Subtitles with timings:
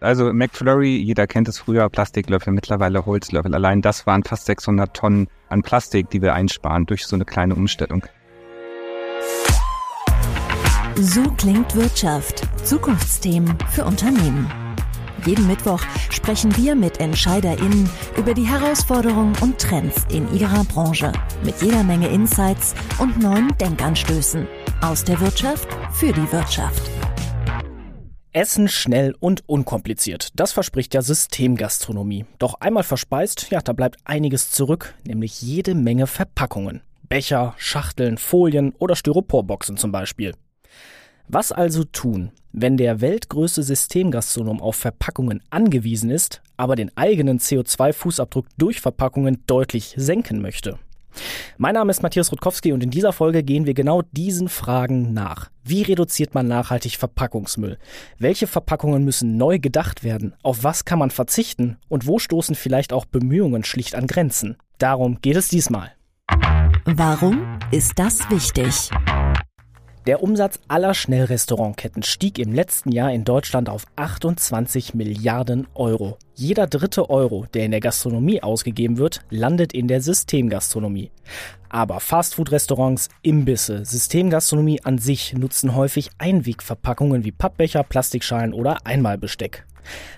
[0.00, 3.54] Also McFlurry, jeder kennt es früher, Plastiklöffel, mittlerweile Holzlöffel.
[3.54, 7.54] Allein das waren fast 600 Tonnen an Plastik, die wir einsparen durch so eine kleine
[7.54, 8.04] Umstellung.
[10.96, 12.48] So klingt Wirtschaft.
[12.64, 14.50] Zukunftsthemen für Unternehmen.
[15.26, 21.12] Jeden Mittwoch sprechen wir mit EntscheiderInnen über die Herausforderungen und Trends in ihrer Branche.
[21.44, 24.46] Mit jeder Menge Insights und neuen Denkanstößen.
[24.80, 26.90] Aus der Wirtschaft für die Wirtschaft.
[28.32, 30.28] Essen schnell und unkompliziert.
[30.36, 32.26] Das verspricht ja Systemgastronomie.
[32.38, 36.82] Doch einmal verspeist, ja, da bleibt einiges zurück, nämlich jede Menge Verpackungen.
[37.08, 40.34] Becher, Schachteln, Folien oder Styroporboxen zum Beispiel.
[41.26, 48.46] Was also tun, wenn der weltgrößte Systemgastronom auf Verpackungen angewiesen ist, aber den eigenen CO2-Fußabdruck
[48.56, 50.78] durch Verpackungen deutlich senken möchte?
[51.58, 55.50] Mein Name ist Matthias Rutkowski und in dieser Folge gehen wir genau diesen Fragen nach.
[55.62, 57.78] Wie reduziert man nachhaltig Verpackungsmüll?
[58.18, 60.34] Welche Verpackungen müssen neu gedacht werden?
[60.42, 61.76] Auf was kann man verzichten?
[61.88, 64.56] Und wo stoßen vielleicht auch Bemühungen schlicht an Grenzen?
[64.78, 65.92] Darum geht es diesmal.
[66.86, 68.90] Warum ist das wichtig?
[70.06, 76.16] Der Umsatz aller Schnellrestaurantketten stieg im letzten Jahr in Deutschland auf 28 Milliarden Euro.
[76.34, 81.10] Jeder dritte Euro, der in der Gastronomie ausgegeben wird, landet in der Systemgastronomie.
[81.68, 89.66] Aber Fastfood-Restaurants, Imbisse, Systemgastronomie an sich nutzen häufig Einwegverpackungen wie Pappbecher, Plastikschalen oder Einmalbesteck.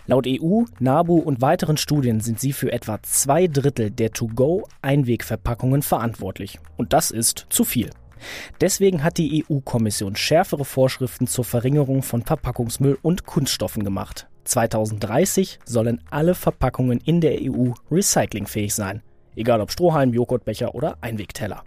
[0.07, 6.61] Laut EU, NABU und weiteren Studien sind sie für etwa zwei Drittel der To-Go-Einwegverpackungen verantwortlich.
[6.77, 7.91] Und das ist zu viel.
[8.61, 14.29] Deswegen hat die EU-Kommission schärfere Vorschriften zur Verringerung von Verpackungsmüll und Kunststoffen gemacht.
[14.45, 19.03] 2030 sollen alle Verpackungen in der EU recyclingfähig sein,
[19.37, 21.63] egal ob Strohhalm, Joghurtbecher oder Einwegteller.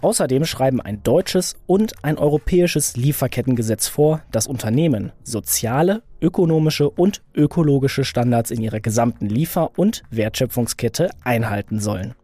[0.00, 8.04] Außerdem schreiben ein deutsches und ein europäisches Lieferkettengesetz vor, dass Unternehmen soziale, ökonomische und ökologische
[8.04, 12.14] Standards in ihrer gesamten Liefer- und Wertschöpfungskette einhalten sollen.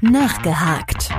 [0.00, 1.10] Nachgehakt.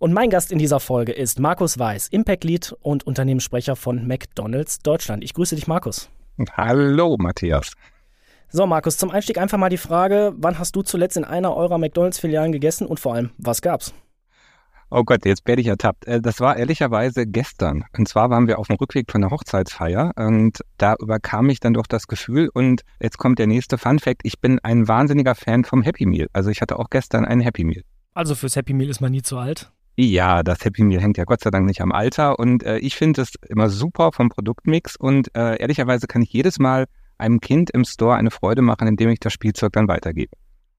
[0.00, 4.78] Und mein Gast in dieser Folge ist Markus Weiß, Impact Lead und Unternehmenssprecher von McDonald's
[4.78, 5.22] Deutschland.
[5.22, 6.08] Ich grüße dich, Markus.
[6.56, 7.74] Hallo, Matthias.
[8.48, 11.76] So, Markus, zum Einstieg einfach mal die Frage, wann hast du zuletzt in einer eurer
[11.76, 13.92] McDonald's-Filialen gegessen und vor allem, was gab's?
[14.90, 16.06] Oh Gott, jetzt werde ich ertappt.
[16.06, 17.84] Äh, das war ehrlicherweise gestern.
[17.94, 21.74] Und zwar waren wir auf dem Rückweg von der Hochzeitsfeier und da überkam mich dann
[21.74, 24.22] doch das Gefühl und jetzt kommt der nächste Fun Fact.
[24.22, 26.28] Ich bin ein wahnsinniger Fan vom Happy Meal.
[26.32, 27.82] Also ich hatte auch gestern ein Happy Meal.
[28.14, 29.70] Also fürs Happy Meal ist man nie zu alt?
[29.96, 32.96] Ja, das Happy Meal hängt ja Gott sei Dank nicht am Alter und äh, ich
[32.96, 36.86] finde es immer super vom Produktmix und äh, ehrlicherweise kann ich jedes Mal
[37.18, 40.30] einem Kind im Store eine Freude machen, indem ich das Spielzeug dann weitergebe.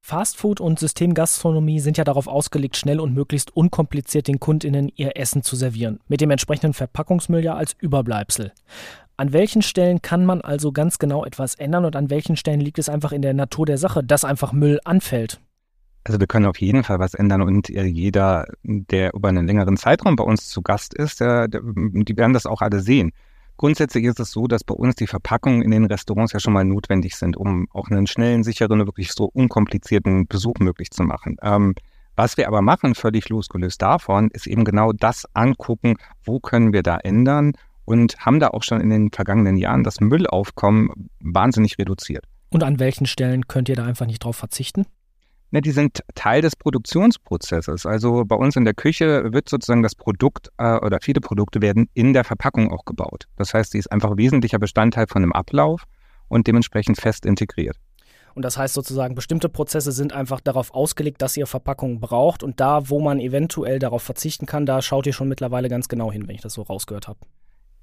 [0.04, 5.44] Fastfood und Systemgastronomie sind ja darauf ausgelegt, schnell und möglichst unkompliziert den KundInnen ihr Essen
[5.44, 8.52] zu servieren, mit dem entsprechenden Verpackungsmüll ja als Überbleibsel.
[9.18, 12.80] An welchen Stellen kann man also ganz genau etwas ändern und an welchen Stellen liegt
[12.80, 15.40] es einfach in der Natur der Sache, dass einfach Müll anfällt?
[16.04, 19.78] Also wir können auf jeden Fall was ändern und äh, jeder, der über einen längeren
[19.78, 23.12] Zeitraum bei uns zu Gast ist, der, der, die werden das auch alle sehen.
[23.58, 26.66] Grundsätzlich ist es so, dass bei uns die Verpackungen in den Restaurants ja schon mal
[26.66, 31.38] notwendig sind, um auch einen schnellen, sicheren, wirklich so unkomplizierten Besuch möglich zu machen.
[31.44, 31.76] Ähm,
[32.16, 36.82] was wir aber machen, völlig losgelöst davon, ist eben genau das angucken, wo können wir
[36.82, 37.54] da ändern
[37.86, 42.26] und haben da auch schon in den vergangenen Jahren das Müllaufkommen wahnsinnig reduziert.
[42.50, 44.86] Und an welchen Stellen könnt ihr da einfach nicht drauf verzichten?
[45.54, 47.86] Ne, die sind Teil des Produktionsprozesses.
[47.86, 51.90] Also bei uns in der Küche wird sozusagen das Produkt äh, oder viele Produkte werden
[51.94, 53.26] in der Verpackung auch gebaut.
[53.36, 55.84] Das heißt, sie ist einfach wesentlicher Bestandteil von einem Ablauf
[56.30, 57.76] und dementsprechend fest integriert.
[58.34, 62.44] Und das heißt sozusagen, bestimmte Prozesse sind einfach darauf ausgelegt, dass ihr Verpackungen braucht.
[62.44, 66.14] Und da, wo man eventuell darauf verzichten kann, da schaut ihr schon mittlerweile ganz genau
[66.14, 67.20] hin, wenn ich das so rausgehört habe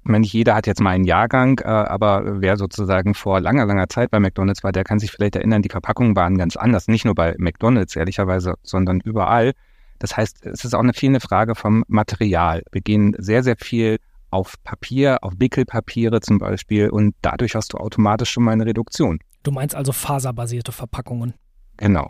[0.03, 3.65] ich meine, nicht jeder hat jetzt mal einen Jahrgang, äh, aber wer sozusagen vor langer,
[3.65, 6.87] langer Zeit bei McDonalds war, der kann sich vielleicht erinnern, die Verpackungen waren ganz anders.
[6.87, 9.53] Nicht nur bei McDonalds, ehrlicherweise, sondern überall.
[9.99, 12.63] Das heißt, es ist auch eine viel eine Frage vom Material.
[12.71, 13.97] Wir gehen sehr, sehr viel
[14.31, 19.19] auf Papier, auf Wickelpapiere zum Beispiel und dadurch hast du automatisch schon mal eine Reduktion.
[19.43, 21.33] Du meinst also faserbasierte Verpackungen?
[21.77, 22.09] Genau.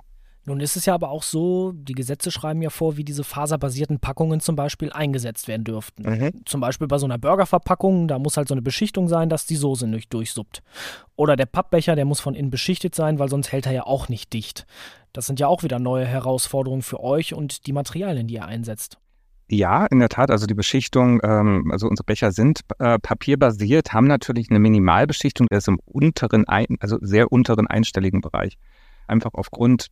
[0.49, 3.99] Nun ist es ja aber auch so, die Gesetze schreiben ja vor, wie diese faserbasierten
[3.99, 6.01] Packungen zum Beispiel eingesetzt werden dürften.
[6.01, 6.41] Mhm.
[6.45, 9.57] Zum Beispiel bei so einer Burgerverpackung, da muss halt so eine Beschichtung sein, dass die
[9.57, 10.63] Soße nicht durchsuppt.
[11.15, 14.09] Oder der Pappbecher, der muss von innen beschichtet sein, weil sonst hält er ja auch
[14.09, 14.65] nicht dicht.
[15.13, 18.97] Das sind ja auch wieder neue Herausforderungen für euch und die Materialien, die ihr einsetzt.
[19.51, 20.31] Ja, in der Tat.
[20.31, 25.59] Also die Beschichtung, ähm, also unsere Becher sind äh, papierbasiert, haben natürlich eine Minimalbeschichtung, der
[25.59, 28.57] ist im unteren, ein, also sehr unteren einstelligen Bereich.
[29.05, 29.89] Einfach aufgrund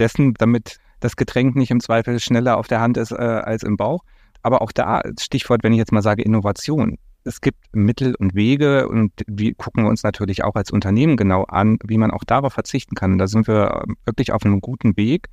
[0.00, 3.76] dessen, damit das Getränk nicht im Zweifel schneller auf der Hand ist äh, als im
[3.76, 4.04] Bauch.
[4.42, 6.98] Aber auch da, Stichwort, wenn ich jetzt mal sage Innovation.
[7.24, 11.78] es gibt Mittel und Wege und wir gucken uns natürlich auch als Unternehmen genau an,
[11.84, 13.18] wie man auch darauf verzichten kann.
[13.18, 15.28] Da sind wir wirklich auf einem guten Weg,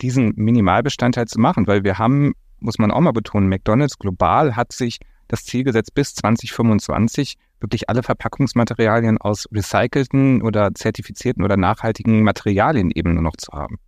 [0.00, 4.72] diesen Minimalbestandteil zu machen, weil wir haben, muss man auch mal betonen, McDonald's global hat
[4.72, 4.98] sich
[5.28, 12.90] das Ziel gesetzt, bis 2025 wirklich alle Verpackungsmaterialien aus recycelten oder zertifizierten oder nachhaltigen Materialien
[12.90, 13.78] eben nur noch zu haben.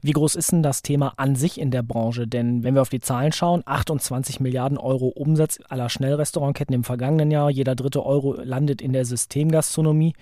[0.00, 2.28] Wie groß ist denn das Thema an sich in der Branche?
[2.28, 7.30] Denn wenn wir auf die Zahlen schauen, 28 Milliarden Euro Umsatz aller Schnellrestaurantketten im vergangenen
[7.30, 10.14] Jahr, jeder dritte Euro landet in der Systemgastronomie.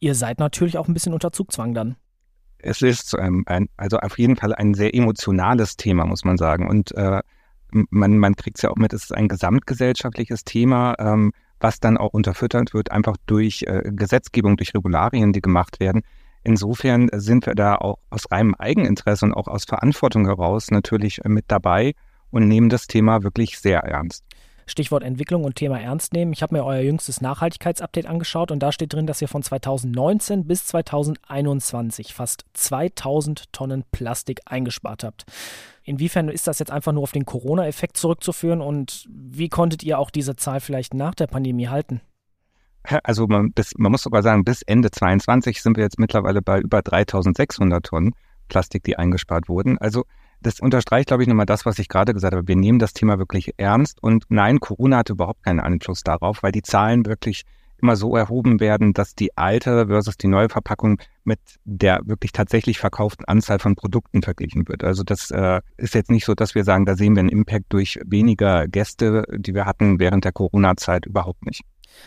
[0.00, 1.96] Ihr seid natürlich auch ein bisschen unter Zugzwang dann.
[2.58, 6.68] Es ist ähm, ein, also auf jeden Fall ein sehr emotionales Thema, muss man sagen.
[6.68, 7.20] Und äh,
[7.70, 11.96] man, man kriegt es ja auch mit, es ist ein gesamtgesellschaftliches Thema, ähm, was dann
[11.96, 16.02] auch unterfüttert wird, einfach durch äh, Gesetzgebung, durch Regularien, die gemacht werden.
[16.42, 21.44] Insofern sind wir da auch aus reinem Eigeninteresse und auch aus Verantwortung heraus natürlich mit
[21.48, 21.94] dabei
[22.30, 24.24] und nehmen das Thema wirklich sehr ernst.
[24.70, 26.32] Stichwort Entwicklung und Thema ernst nehmen.
[26.32, 30.46] Ich habe mir euer jüngstes Nachhaltigkeitsupdate angeschaut und da steht drin, dass ihr von 2019
[30.46, 35.24] bis 2021 fast 2000 Tonnen Plastik eingespart habt.
[35.82, 40.10] Inwiefern ist das jetzt einfach nur auf den Corona-Effekt zurückzuführen und wie konntet ihr auch
[40.10, 42.00] diese Zahl vielleicht nach der Pandemie halten?
[43.04, 46.60] Also man, bis, man muss sogar sagen, bis Ende 22 sind wir jetzt mittlerweile bei
[46.60, 48.14] über 3600 Tonnen
[48.48, 49.78] Plastik, die eingespart wurden.
[49.78, 50.04] Also
[50.42, 52.48] das unterstreicht, glaube ich, nochmal das, was ich gerade gesagt habe.
[52.48, 56.52] Wir nehmen das Thema wirklich ernst und nein, Corona hatte überhaupt keinen Einfluss darauf, weil
[56.52, 57.44] die Zahlen wirklich
[57.82, 62.78] immer so erhoben werden, dass die alte versus die neue Verpackung mit der wirklich tatsächlich
[62.78, 64.84] verkauften Anzahl von Produkten verglichen wird.
[64.84, 67.66] Also das äh, ist jetzt nicht so, dass wir sagen, da sehen wir einen Impact
[67.70, 71.62] durch weniger Gäste, die wir hatten während der Corona-Zeit überhaupt nicht.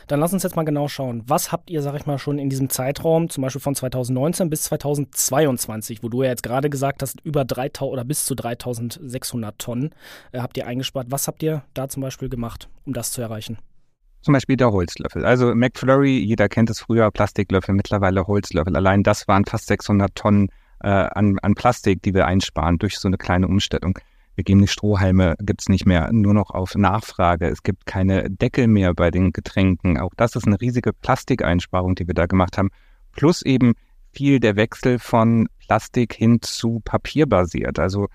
[0.08, 1.24] Dann lass uns jetzt mal genau schauen.
[1.28, 4.64] Was habt ihr, sag ich mal, schon in diesem Zeitraum, zum Beispiel von 2019 bis
[4.64, 9.92] 2022, wo du ja jetzt gerade gesagt hast, über 3000 oder bis zu 3600 Tonnen
[10.32, 11.08] äh, habt ihr eingespart.
[11.10, 13.58] Was habt ihr da zum Beispiel gemacht, um das zu erreichen?
[14.22, 15.26] Zum Beispiel der Holzlöffel.
[15.26, 18.76] Also McFlurry, jeder kennt es früher, Plastiklöffel, mittlerweile Holzlöffel.
[18.76, 20.50] Allein das waren fast 600 Tonnen
[20.82, 24.00] äh, an, an Plastik, die wir einsparen durch so eine kleine Umstellung.
[24.36, 27.48] Wir geben die Strohhalme, gibt's nicht mehr, nur noch auf Nachfrage.
[27.48, 30.00] Es gibt keine Deckel mehr bei den Getränken.
[30.00, 32.70] Auch das ist eine riesige Plastikeinsparung, die wir da gemacht haben.
[33.12, 33.74] Plus eben
[34.12, 37.78] viel der Wechsel von Plastik hin zu Papier basiert.
[37.78, 38.08] Also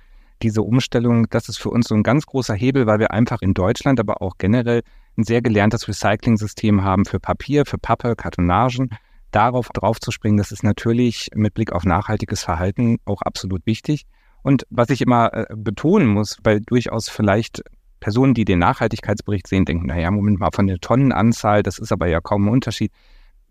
[0.43, 3.55] diese Umstellung, das ist für uns so ein ganz großer Hebel, weil wir einfach in
[3.55, 4.83] Deutschland, aber auch generell
[5.17, 8.91] ein sehr gelerntes Recycling-System haben für Papier, für Pappe, Kartonagen.
[9.31, 14.07] Darauf draufzuspringen, das ist natürlich mit Blick auf nachhaltiges Verhalten auch absolut wichtig.
[14.43, 17.63] Und was ich immer äh, betonen muss, weil durchaus vielleicht
[18.01, 22.07] Personen, die den Nachhaltigkeitsbericht sehen, denken, naja, Moment mal, von der Tonnenanzahl, das ist aber
[22.07, 22.93] ja kaum ein Unterschied.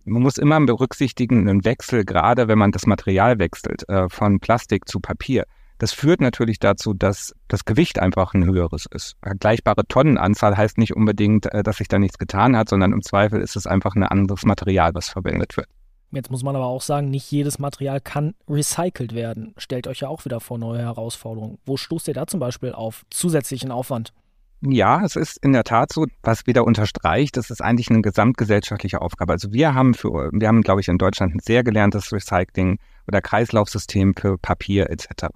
[0.05, 4.87] Man muss immer berücksichtigen, einen Wechsel, gerade wenn man das Material wechselt, äh, von Plastik
[4.87, 5.45] zu Papier.
[5.79, 9.15] Das führt natürlich dazu, dass das Gewicht einfach ein höheres ist.
[9.21, 13.41] Vergleichbare Tonnenanzahl heißt nicht unbedingt, äh, dass sich da nichts getan hat, sondern im Zweifel
[13.41, 15.67] ist es einfach ein anderes Material, was verwendet wird.
[16.11, 19.53] Jetzt muss man aber auch sagen, nicht jedes Material kann recycelt werden.
[19.57, 21.57] Stellt euch ja auch wieder vor neue Herausforderungen.
[21.65, 24.13] Wo stoßt ihr da zum Beispiel auf zusätzlichen Aufwand?
[24.61, 29.01] Ja, es ist in der Tat so, was wieder unterstreicht, das ist eigentlich eine gesamtgesellschaftliche
[29.01, 29.33] Aufgabe.
[29.33, 33.21] Also wir haben für, wir haben, glaube ich, in Deutschland ein sehr gelerntes Recycling oder
[33.21, 35.27] Kreislaufsystem für Papier etc.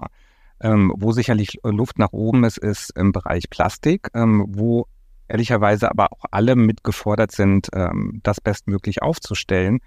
[0.59, 4.87] Ähm, wo sicherlich Luft nach oben ist, ist im Bereich Plastik, ähm, wo
[5.27, 9.81] ehrlicherweise aber auch alle mitgefordert sind, ähm, das bestmöglich aufzustellen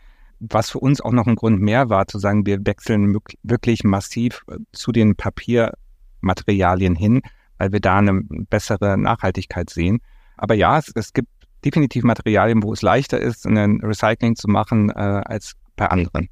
[0.51, 4.43] was für uns auch noch ein Grund mehr war, zu sagen, wir wechseln wirklich massiv
[4.49, 7.23] äh, zu den Papiermaterialien hin,
[7.59, 10.01] weil wir da eine bessere Nachhaltigkeit sehen.
[10.37, 11.29] Aber ja, es, es gibt
[11.65, 16.29] definitiv Materialien, wo es leichter ist, ein Recycling zu machen äh, als bei anderen.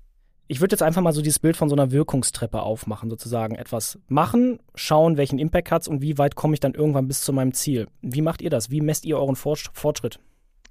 [0.49, 3.55] Ich würde jetzt einfach mal so dieses Bild von so einer Wirkungstreppe aufmachen, sozusagen.
[3.55, 7.23] Etwas machen, schauen, welchen Impact hat es und wie weit komme ich dann irgendwann bis
[7.23, 7.89] zu meinem Ziel.
[8.03, 8.71] Wie macht ihr das?
[8.71, 10.21] Wie messt ihr euren Fortschritt?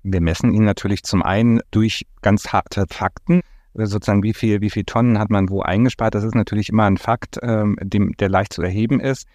[0.03, 3.41] Wir messen ihn natürlich zum einen durch ganz harte Fakten,
[3.73, 6.15] sozusagen wie viel, wie viel Tonnen hat man wo eingespart.
[6.15, 9.27] Das ist natürlich immer ein Fakt, ähm, dem, der leicht zu erheben ist.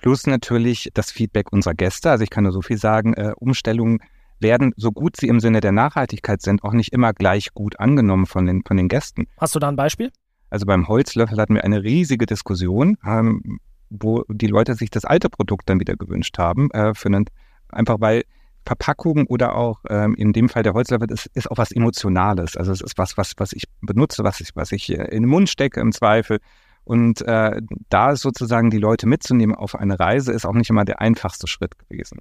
[0.00, 2.10] Plus natürlich das Feedback unserer Gäste.
[2.10, 4.00] Also ich kann nur so viel sagen, äh, Umstellungen
[4.40, 8.26] werden, so gut sie im Sinne der Nachhaltigkeit sind, auch nicht immer gleich gut angenommen
[8.26, 9.28] von den, von den Gästen.
[9.38, 10.10] Hast du da ein Beispiel?
[10.50, 13.60] Also beim Holzlöffel hatten wir eine riesige Diskussion, ähm,
[13.90, 17.26] wo die Leute sich das alte Produkt dann wieder gewünscht haben, äh, für einen,
[17.68, 18.24] einfach weil
[18.64, 22.56] Verpackung oder auch ähm, in dem Fall der Holzlöffel ist, ist auch was Emotionales.
[22.56, 25.48] Also es ist was, was, was ich benutze, was ich, was ich in den Mund
[25.48, 26.38] stecke im Zweifel.
[26.84, 31.00] Und äh, da sozusagen die Leute mitzunehmen auf eine Reise, ist auch nicht immer der
[31.00, 32.18] einfachste Schritt gewesen.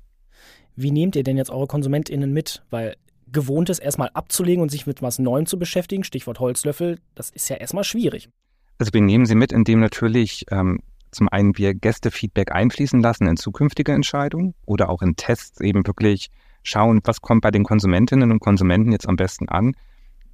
[0.76, 2.64] Wie nehmt ihr denn jetzt eure KonsumentInnen mit?
[2.70, 2.96] Weil
[3.32, 7.56] gewohntes erstmal abzulegen und sich mit was Neuem zu beschäftigen, Stichwort Holzlöffel, das ist ja
[7.56, 8.30] erstmal schwierig.
[8.78, 10.80] Also wir nehmen sie mit, indem natürlich ähm,
[11.12, 16.30] zum einen wir Gästefeedback einfließen lassen in zukünftige Entscheidungen oder auch in Tests eben wirklich
[16.64, 19.74] schauen, was kommt bei den Konsumentinnen und Konsumenten jetzt am besten an.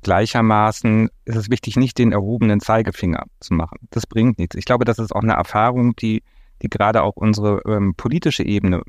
[0.03, 3.77] Gleichermaßen ist es wichtig, nicht den erhobenen Zeigefinger zu machen.
[3.89, 4.55] Das bringt nichts.
[4.55, 6.23] Ich glaube, das ist auch eine Erfahrung, die,
[6.61, 8.83] die gerade auch unsere ähm, politische Ebene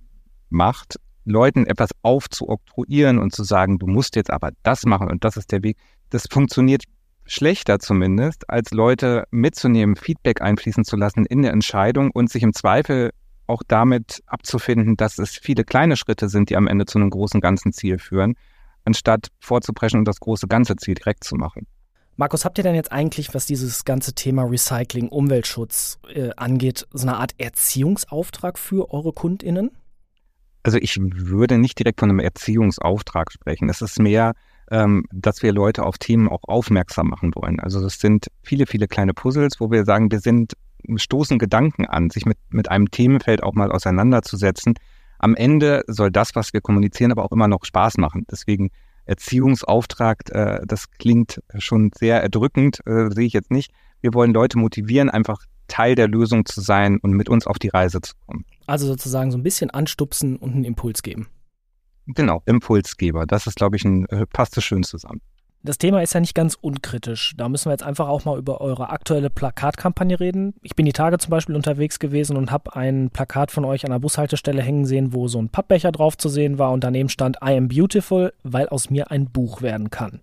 [0.50, 5.36] macht, Leuten etwas aufzuoktroyieren und zu sagen, du musst jetzt aber das machen und das
[5.36, 5.76] ist der Weg.
[6.10, 6.84] Das funktioniert
[7.28, 12.52] schlechter zumindest, als Leute mitzunehmen, Feedback einfließen zu lassen in der Entscheidung und sich im
[12.52, 13.10] Zweifel
[13.46, 17.40] auch damit abzufinden, dass es viele kleine Schritte sind, die am Ende zu einem großen
[17.40, 18.34] ganzen Ziel führen,
[18.84, 21.66] anstatt vorzupreschen und das große ganze Ziel direkt zu machen.
[22.16, 27.06] Markus, habt ihr denn jetzt eigentlich, was dieses ganze Thema Recycling, Umweltschutz äh, angeht, so
[27.06, 29.70] eine Art Erziehungsauftrag für eure KundInnen?
[30.64, 33.68] Also ich würde nicht direkt von einem Erziehungsauftrag sprechen.
[33.68, 34.32] Es ist mehr,
[34.70, 37.60] ähm, dass wir Leute auf Themen auch aufmerksam machen wollen.
[37.60, 40.54] Also das sind viele, viele kleine Puzzles, wo wir sagen, wir sind,
[40.96, 44.74] stoßen Gedanken an, sich mit, mit einem Themenfeld auch mal auseinanderzusetzen.
[45.18, 48.24] Am Ende soll das, was wir kommunizieren, aber auch immer noch Spaß machen.
[48.30, 48.70] Deswegen
[49.06, 53.72] Erziehungsauftrag, äh, das klingt schon sehr erdrückend, äh, sehe ich jetzt nicht.
[54.00, 57.68] Wir wollen Leute motivieren, einfach Teil der Lösung zu sein und mit uns auf die
[57.68, 58.44] Reise zu kommen.
[58.66, 61.28] Also sozusagen so ein bisschen anstupsen und einen Impuls geben.
[62.14, 63.26] Genau, Impulsgeber.
[63.26, 65.20] Das ist, glaube ich, ein, äh, passt so schön zusammen.
[65.62, 67.34] Das Thema ist ja nicht ganz unkritisch.
[67.36, 70.54] Da müssen wir jetzt einfach auch mal über eure aktuelle Plakatkampagne reden.
[70.62, 73.90] Ich bin die Tage zum Beispiel unterwegs gewesen und habe ein Plakat von euch an
[73.90, 77.38] der Bushaltestelle hängen sehen, wo so ein Pappbecher drauf zu sehen war und daneben stand
[77.44, 80.20] I am beautiful, weil aus mir ein Buch werden kann.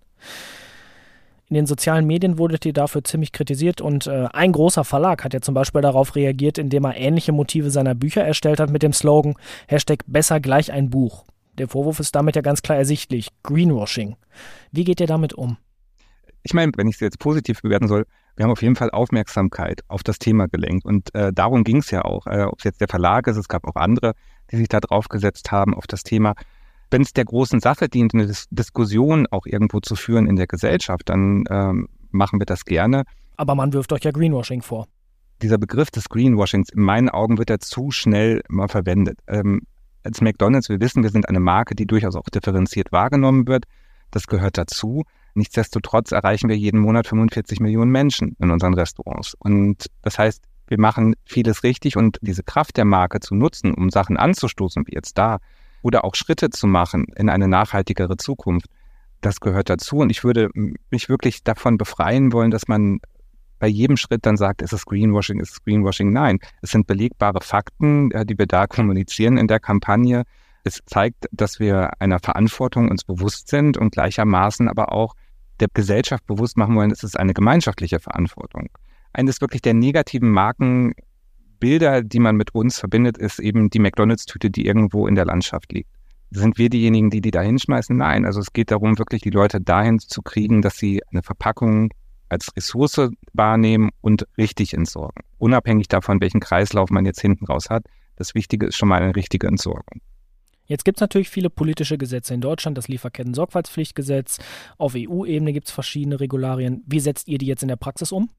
[1.48, 5.34] In den sozialen Medien wurdet ihr dafür ziemlich kritisiert und äh, ein großer Verlag hat
[5.34, 8.92] ja zum Beispiel darauf reagiert, indem er ähnliche Motive seiner Bücher erstellt hat mit dem
[8.92, 9.34] Slogan
[9.68, 11.24] Hashtag besser gleich ein Buch.
[11.58, 13.28] Der Vorwurf ist damit ja ganz klar ersichtlich.
[13.42, 14.16] Greenwashing.
[14.72, 15.56] Wie geht ihr damit um?
[16.42, 19.80] Ich meine, wenn ich es jetzt positiv bewerten soll, wir haben auf jeden Fall Aufmerksamkeit
[19.88, 20.84] auf das Thema gelenkt.
[20.84, 22.26] Und äh, darum ging es ja auch.
[22.26, 24.12] Äh, Ob es jetzt der Verlag ist, es gab auch andere,
[24.50, 26.34] die sich da drauf gesetzt haben auf das Thema.
[26.90, 30.46] Wenn es der großen Sache dient, eine Dis Diskussion auch irgendwo zu führen in der
[30.46, 33.04] Gesellschaft, dann ähm, machen wir das gerne.
[33.36, 34.86] Aber man wirft euch ja Greenwashing vor.
[35.42, 39.18] Dieser Begriff des Greenwashings, in meinen Augen wird er zu schnell mal verwendet.
[39.26, 39.62] Ähm,
[40.06, 43.64] als McDonald's, wir wissen, wir sind eine Marke, die durchaus auch differenziert wahrgenommen wird.
[44.10, 45.04] Das gehört dazu.
[45.34, 49.34] Nichtsdestotrotz erreichen wir jeden Monat 45 Millionen Menschen in unseren Restaurants.
[49.38, 53.90] Und das heißt, wir machen vieles richtig und diese Kraft der Marke zu nutzen, um
[53.90, 55.38] Sachen anzustoßen, wie jetzt da,
[55.82, 58.66] oder auch Schritte zu machen in eine nachhaltigere Zukunft,
[59.20, 59.98] das gehört dazu.
[59.98, 60.50] Und ich würde
[60.90, 63.00] mich wirklich davon befreien wollen, dass man
[63.58, 66.12] bei jedem Schritt dann sagt, ist es Greenwashing, ist es Greenwashing?
[66.12, 70.24] Nein, es sind belegbare Fakten, äh, die wir da kommunizieren in der Kampagne.
[70.64, 75.14] Es zeigt, dass wir einer Verantwortung uns bewusst sind und gleichermaßen aber auch
[75.60, 78.68] der Gesellschaft bewusst machen wollen, es ist eine gemeinschaftliche Verantwortung.
[79.12, 84.66] Eines wirklich der negativen Markenbilder, die man mit uns verbindet, ist eben die McDonalds-Tüte, die
[84.66, 85.88] irgendwo in der Landschaft liegt.
[86.30, 87.96] Sind wir diejenigen, die die da hinschmeißen?
[87.96, 88.26] Nein.
[88.26, 91.90] Also es geht darum, wirklich die Leute dahin zu kriegen, dass sie eine Verpackung
[92.28, 95.22] als Ressource wahrnehmen und richtig entsorgen.
[95.38, 97.84] Unabhängig davon, welchen Kreislauf man jetzt hinten raus hat.
[98.16, 100.00] Das Wichtige ist schon mal eine richtige Entsorgung.
[100.66, 104.38] Jetzt gibt es natürlich viele politische Gesetze in Deutschland, das Lieferketten-Sorgfaltspflichtgesetz.
[104.78, 106.82] Auf EU-Ebene gibt es verschiedene Regularien.
[106.86, 108.30] Wie setzt ihr die jetzt in der Praxis um?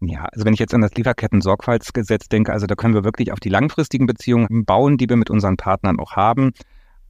[0.00, 3.40] Ja, also wenn ich jetzt an das Lieferketten-Sorgfaltsgesetz denke, also da können wir wirklich auf
[3.40, 6.52] die langfristigen Beziehungen bauen, die wir mit unseren Partnern auch haben.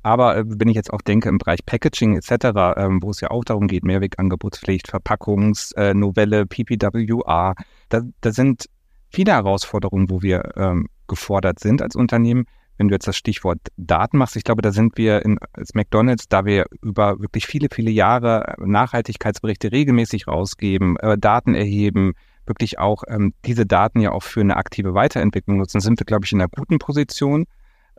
[0.04, 3.30] Aber äh, wenn ich jetzt auch denke im Bereich Packaging etc., ähm, wo es ja
[3.30, 7.54] auch darum geht, Mehrwegangebotspflicht, Verpackungsnovelle, äh, PPWA,
[7.88, 8.66] da, da sind
[9.10, 12.44] viele Herausforderungen, wo wir ähm, gefordert sind als Unternehmen.
[12.76, 16.28] Wenn du jetzt das Stichwort Daten machst, ich glaube, da sind wir in, als McDonald's,
[16.28, 22.12] da wir über wirklich viele, viele Jahre Nachhaltigkeitsberichte regelmäßig rausgeben, äh, Daten erheben,
[22.44, 26.26] wirklich auch ähm, diese Daten ja auch für eine aktive Weiterentwicklung nutzen, sind wir, glaube
[26.26, 27.46] ich, in einer guten Position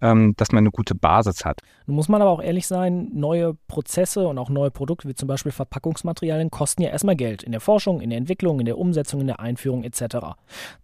[0.01, 1.61] ähm, dass man eine gute Basis hat.
[1.85, 5.27] Nun muss man aber auch ehrlich sein, neue Prozesse und auch neue Produkte, wie zum
[5.27, 7.43] Beispiel Verpackungsmaterialien, kosten ja erstmal Geld.
[7.43, 10.17] In der Forschung, in der Entwicklung, in der Umsetzung, in der Einführung etc.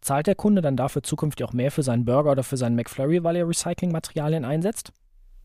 [0.01, 3.23] Zahlt der Kunde dann dafür zukünftig auch mehr für seinen Burger oder für seinen McFlurry,
[3.23, 4.91] weil er Recyclingmaterialien einsetzt?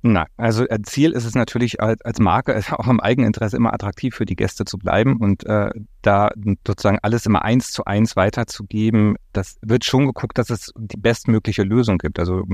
[0.02, 4.14] Nein, also äh, Ziel ist es natürlich als, als Marke auch im Eigeninteresse immer attraktiv
[4.14, 5.70] für die Gäste zu bleiben und äh,
[6.02, 6.30] da
[6.66, 9.16] sozusagen alles immer eins zu eins weiterzugeben.
[9.32, 12.18] Das wird schon geguckt, dass es die bestmögliche Lösung gibt.
[12.18, 12.44] Also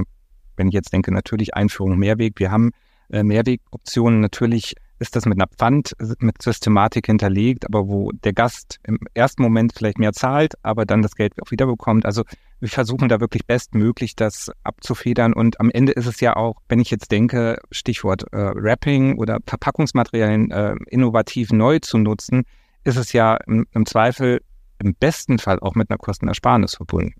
[0.56, 2.38] wenn ich jetzt denke, natürlich Einführung Mehrweg.
[2.38, 2.70] Wir haben
[3.10, 4.20] äh, Mehrwegoptionen.
[4.20, 9.42] Natürlich ist das mit einer Pfand, mit Systematik hinterlegt, aber wo der Gast im ersten
[9.42, 12.06] Moment vielleicht mehr zahlt, aber dann das Geld auch wieder bekommt.
[12.06, 12.22] Also
[12.60, 15.32] wir versuchen da wirklich bestmöglich das abzufedern.
[15.32, 19.40] Und am Ende ist es ja auch, wenn ich jetzt denke, Stichwort äh, Wrapping oder
[19.44, 22.44] Verpackungsmaterialien äh, innovativ neu zu nutzen,
[22.84, 24.40] ist es ja im, im Zweifel
[24.78, 27.14] im besten Fall auch mit einer Kostenersparnis verbunden.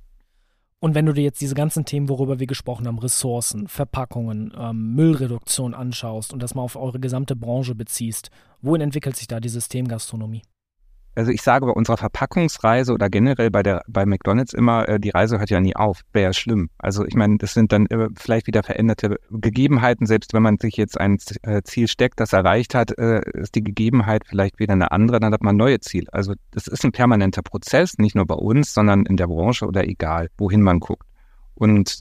[0.82, 4.96] Und wenn du dir jetzt diese ganzen Themen, worüber wir gesprochen haben, Ressourcen, Verpackungen, ähm,
[4.96, 8.30] Müllreduktion anschaust und das mal auf eure gesamte Branche beziehst,
[8.62, 10.42] wohin entwickelt sich da die Systemgastronomie?
[11.14, 15.10] Also ich sage bei unserer Verpackungsreise oder generell bei der bei McDonald's immer, äh, die
[15.10, 16.00] Reise hört ja nie auf.
[16.12, 16.70] Wäre ja schlimm.
[16.78, 20.06] Also ich meine, das sind dann äh, vielleicht wieder veränderte Gegebenheiten.
[20.06, 23.62] Selbst wenn man sich jetzt ein äh, Ziel steckt, das erreicht hat, äh, ist die
[23.62, 26.06] Gegebenheit vielleicht wieder eine andere, dann hat man neue Ziele.
[26.12, 29.86] Also das ist ein permanenter Prozess, nicht nur bei uns, sondern in der Branche oder
[29.86, 31.06] egal, wohin man guckt.
[31.54, 32.00] Und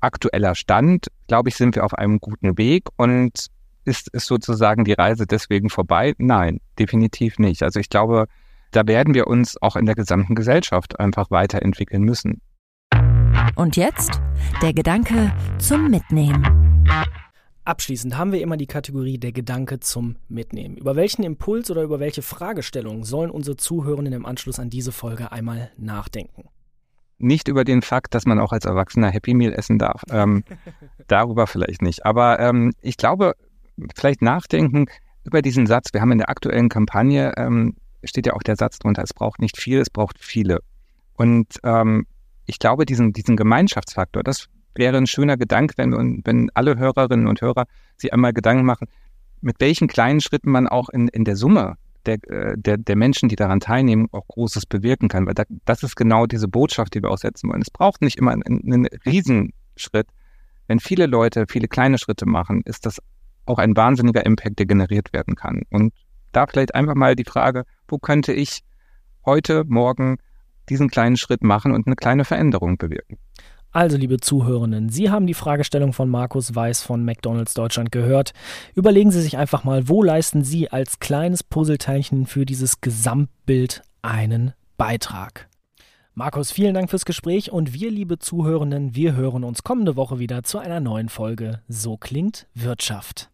[0.00, 3.48] aktueller Stand, glaube ich, sind wir auf einem guten Weg und
[3.84, 6.14] ist, ist sozusagen die Reise deswegen vorbei?
[6.18, 7.62] Nein, definitiv nicht.
[7.62, 8.26] Also ich glaube,
[8.70, 12.40] da werden wir uns auch in der gesamten Gesellschaft einfach weiterentwickeln müssen.
[13.56, 14.20] Und jetzt
[14.62, 16.84] der Gedanke zum Mitnehmen.
[17.64, 20.76] Abschließend haben wir immer die Kategorie der Gedanke zum Mitnehmen.
[20.76, 25.32] Über welchen Impuls oder über welche Fragestellung sollen unsere Zuhörenden im Anschluss an diese Folge
[25.32, 26.48] einmal nachdenken?
[27.18, 30.02] Nicht über den Fakt, dass man auch als Erwachsener Happy Meal essen darf.
[30.10, 30.44] Ähm,
[31.06, 32.04] darüber vielleicht nicht.
[32.04, 33.34] Aber ähm, ich glaube,
[33.94, 34.86] vielleicht nachdenken
[35.24, 35.92] über diesen Satz.
[35.92, 39.40] Wir haben in der aktuellen Kampagne, ähm, steht ja auch der Satz drunter, es braucht
[39.40, 40.60] nicht viel, es braucht viele.
[41.14, 42.06] Und ähm,
[42.46, 47.40] ich glaube, diesen, diesen Gemeinschaftsfaktor, das wäre ein schöner Gedanke, wenn, wenn alle Hörerinnen und
[47.40, 47.64] Hörer
[47.96, 48.88] sich einmal Gedanken machen,
[49.40, 51.76] mit welchen kleinen Schritten man auch in, in der Summe
[52.06, 55.26] der, äh, der, der Menschen, die daran teilnehmen, auch Großes bewirken kann.
[55.26, 57.62] Weil da, das ist genau diese Botschaft, die wir auch setzen wollen.
[57.62, 60.08] Es braucht nicht immer einen, einen Riesenschritt.
[60.66, 63.00] Wenn viele Leute viele kleine Schritte machen, ist das
[63.46, 65.62] auch ein wahnsinniger Impact, der generiert werden kann.
[65.70, 65.92] Und
[66.32, 68.62] da vielleicht einfach mal die Frage, wo könnte ich
[69.24, 70.18] heute, morgen
[70.68, 73.18] diesen kleinen Schritt machen und eine kleine Veränderung bewirken?
[73.70, 78.32] Also, liebe Zuhörenden, Sie haben die Fragestellung von Markus Weiß von McDonald's Deutschland gehört.
[78.76, 84.52] Überlegen Sie sich einfach mal, wo leisten Sie als kleines Puzzleteilchen für dieses Gesamtbild einen
[84.76, 85.48] Beitrag?
[86.14, 90.44] Markus, vielen Dank fürs Gespräch und wir, liebe Zuhörenden, wir hören uns kommende Woche wieder
[90.44, 93.33] zu einer neuen Folge So klingt Wirtschaft.